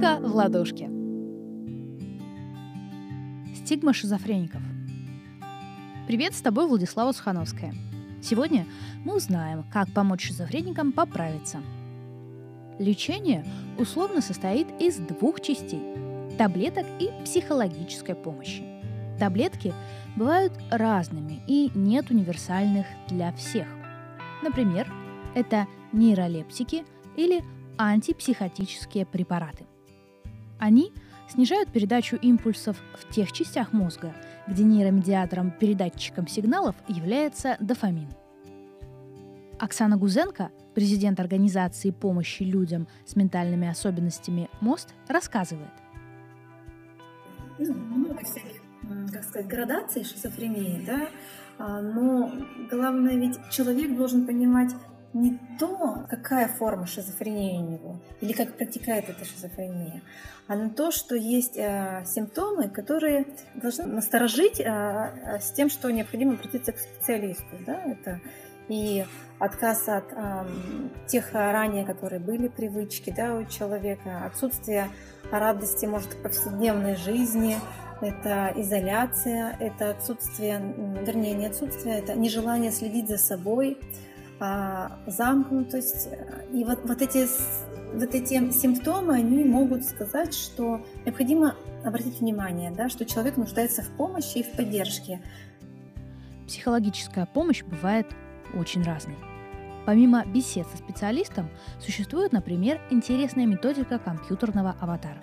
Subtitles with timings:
[0.00, 0.90] Белка в ладошке.
[3.54, 4.62] Стигма шизофреников.
[6.06, 7.74] Привет, с тобой Владислава Сухановская.
[8.22, 8.66] Сегодня
[9.04, 11.60] мы узнаем, как помочь шизофреникам поправиться.
[12.78, 13.44] Лечение
[13.78, 15.82] условно состоит из двух частей–
[16.38, 18.64] таблеток и психологической помощи.
[19.18, 19.74] Таблетки
[20.16, 23.66] бывают разными и нет универсальных для всех.
[24.42, 24.90] Например,
[25.34, 26.84] это нейролептики
[27.16, 27.44] или
[27.76, 29.66] антипсихотические препараты.
[30.60, 30.92] Они
[31.28, 34.14] снижают передачу импульсов в тех частях мозга,
[34.46, 38.08] где нейромедиатором-передатчиком сигналов является дофамин.
[39.58, 45.72] Оксана Гузенко, президент организации помощи людям с ментальными особенностями МОСТ, рассказывает.
[47.58, 48.60] Ну, много всяких,
[49.12, 51.08] как сказать, градаций шизофрении, да,
[51.58, 52.32] а, но
[52.70, 54.72] главное ведь человек должен понимать
[55.12, 60.02] не то, какая форма шизофрении у него, или как протекает эта шизофрения,
[60.46, 66.34] а на то, что есть э, симптомы, которые должны насторожить э, с тем, что необходимо
[66.34, 67.56] обратиться к специалисту.
[67.66, 67.82] Да?
[67.82, 68.20] Это
[68.68, 69.04] и
[69.38, 70.46] отказ от э,
[71.06, 74.88] тех ранее, которые были привычки да, у человека, отсутствие
[75.32, 77.56] радости, может, в повседневной жизни,
[78.00, 80.60] это изоляция, это отсутствие,
[81.04, 83.78] вернее, не отсутствие, это нежелание следить за собой,
[85.06, 86.08] замкнутость.
[86.52, 87.26] И вот, вот, эти,
[87.94, 93.90] вот эти симптомы, они могут сказать, что необходимо обратить внимание, да, что человек нуждается в
[93.96, 95.20] помощи и в поддержке.
[96.46, 98.06] Психологическая помощь бывает
[98.54, 99.16] очень разной.
[99.86, 105.22] Помимо бесед со специалистом, существует, например, интересная методика компьютерного аватара.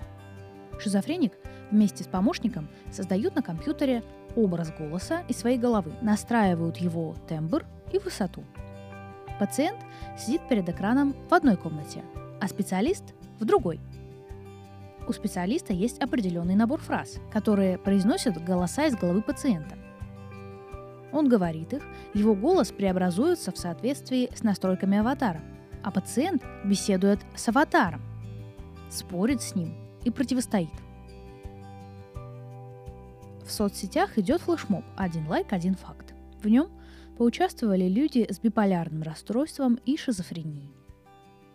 [0.80, 1.34] Шизофреник
[1.72, 4.04] вместе с помощником создают на компьютере
[4.36, 8.44] образ голоса из своей головы, настраивают его тембр и высоту–
[9.40, 9.80] Пациент
[10.18, 12.04] сидит перед экраном в одной комнате,
[12.42, 13.04] а специалист
[13.40, 13.80] в другой.
[15.08, 19.78] У специалиста есть определенный набор фраз, которые произносят голоса из головы пациента.
[21.14, 25.42] Он говорит их, его голос преобразуется в соответствии с настройками аватара,
[25.84, 28.02] а пациент беседует с аватаром,
[28.90, 30.74] спорит с ним и противостоит.
[33.46, 36.14] В соцсетях идет флешмоб «Один лайк, один факт».
[36.44, 36.68] В нем
[37.18, 40.72] поучаствовали люди с биполярным расстройством и шизофренией.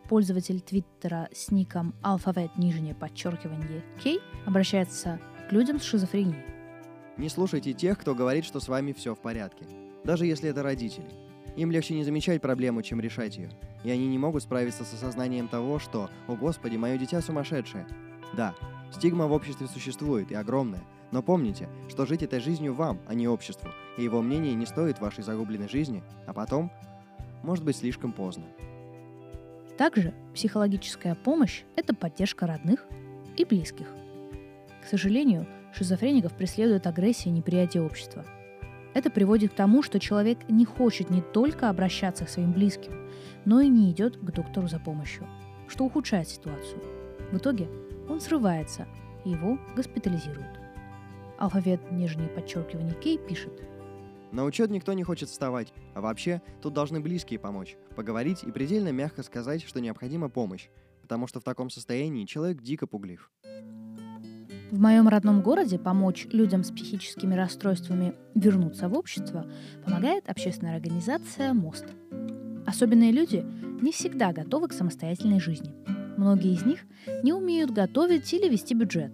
[0.09, 6.45] Пользователь Твиттера с ником алфавит нижнее подчеркивание Кей обращается к людям с шизофренией.
[7.17, 9.65] Не слушайте тех, кто говорит, что с вами все в порядке.
[10.05, 11.07] Даже если это родители.
[11.57, 13.51] Им легче не замечать проблему, чем решать ее.
[13.85, 17.87] И они не могут справиться с осознанием того, что «О господи, мое дитя сумасшедшее».
[18.35, 18.55] Да,
[18.91, 23.29] стигма в обществе существует и огромная, но помните, что жить этой жизнью вам, а не
[23.29, 26.73] обществу, и его мнение не стоит вашей загубленной жизни, а потом
[27.43, 28.45] может быть слишком поздно.
[29.77, 32.85] Также психологическая помощь– это поддержка родных
[33.37, 33.87] и близких.
[34.83, 38.25] К сожалению, шизофреников преследует агрессия и неприятие общества.
[38.95, 42.93] Это приводит к тому, что человек не хочет не только обращаться к своим близким,
[43.45, 45.27] но и не идет к доктору за помощью,
[45.69, 46.83] что ухудшает ситуацию.
[47.31, 47.69] В итоге
[48.09, 48.87] он срывается,
[49.25, 50.62] и его госпитализируют.
[51.43, 53.65] Алфавит нижнее подчеркивание Кей пишет.
[54.31, 58.93] На учет никто не хочет вставать, а вообще тут должны близкие помочь, поговорить и предельно
[58.93, 60.69] мягко сказать, что необходима помощь,
[61.01, 63.29] потому что в таком состоянии человек дико пуглив.
[64.71, 69.45] В моем родном городе помочь людям с психическими расстройствами вернуться в общество
[69.85, 71.87] помогает общественная организация «Мост».
[72.69, 73.45] Особенные люди
[73.83, 75.75] не всегда готовы к самостоятельной жизни.
[76.17, 76.85] Многие из них
[77.25, 79.13] не умеют готовить или вести бюджет.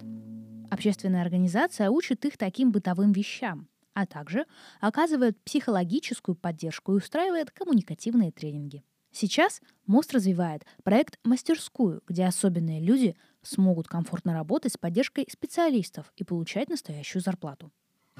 [0.69, 4.45] Общественная организация учит их таким бытовым вещам, а также
[4.79, 8.83] оказывает психологическую поддержку и устраивает коммуникативные тренинги.
[9.11, 16.23] Сейчас МОСТ развивает проект «Мастерскую», где особенные люди смогут комфортно работать с поддержкой специалистов и
[16.23, 17.71] получать настоящую зарплату.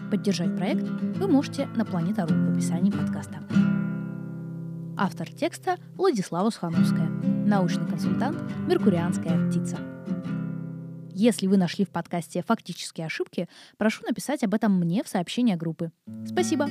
[0.09, 3.47] Поддержать проект вы можете на Планета.ру в описании подкаста.
[4.97, 7.07] Автор текста Владислава Сухановская,
[7.45, 9.77] научный консультант «Меркурианская птица».
[11.21, 15.91] Если вы нашли в подкасте фактические ошибки, прошу написать об этом мне в сообщение группы.
[16.25, 16.69] Спасибо!